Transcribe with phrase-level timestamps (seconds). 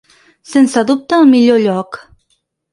[0.53, 2.03] Sense dubte, el millor lloc.